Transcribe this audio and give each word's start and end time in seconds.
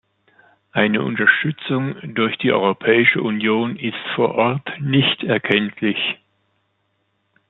Eine 0.71 1.03
Unterstützung 1.03 1.95
durch 2.15 2.35
die 2.39 2.51
Europäische 2.51 3.21
Union 3.21 3.75
ist 3.75 3.93
vor 4.15 4.33
Ort 4.33 4.67
nicht 4.79 5.21
erkenntlich. 5.23 5.99